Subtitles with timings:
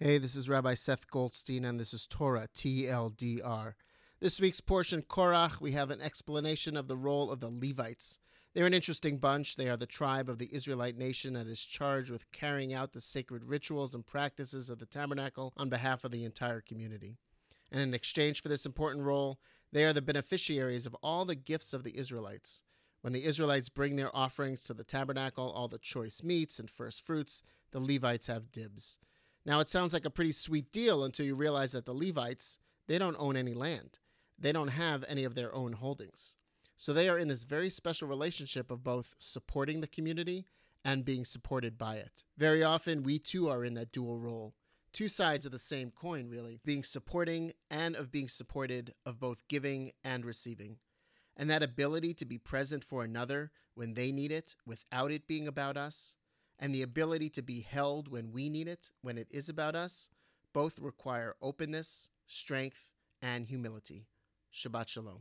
[0.00, 3.74] Hey, this is Rabbi Seth Goldstein, and this is Torah TLDR.
[4.20, 8.20] This week's portion, Korach, we have an explanation of the role of the Levites.
[8.54, 9.56] They're an interesting bunch.
[9.56, 13.00] They are the tribe of the Israelite nation that is charged with carrying out the
[13.00, 17.16] sacred rituals and practices of the tabernacle on behalf of the entire community.
[17.72, 19.40] And in exchange for this important role,
[19.72, 22.62] they are the beneficiaries of all the gifts of the Israelites.
[23.00, 27.04] When the Israelites bring their offerings to the tabernacle, all the choice meats and first
[27.04, 27.42] fruits,
[27.72, 29.00] the Levites have dibs.
[29.48, 32.98] Now, it sounds like a pretty sweet deal until you realize that the Levites, they
[32.98, 33.98] don't own any land.
[34.38, 36.36] They don't have any of their own holdings.
[36.76, 40.44] So they are in this very special relationship of both supporting the community
[40.84, 42.24] and being supported by it.
[42.36, 44.52] Very often, we too are in that dual role.
[44.92, 49.48] Two sides of the same coin, really, being supporting and of being supported, of both
[49.48, 50.76] giving and receiving.
[51.38, 55.48] And that ability to be present for another when they need it without it being
[55.48, 56.16] about us,
[56.58, 60.08] and the ability to be held when we need it, when it is about us,
[60.52, 62.88] both require openness, strength,
[63.22, 64.06] and humility.
[64.52, 65.16] Shabbat Shalom.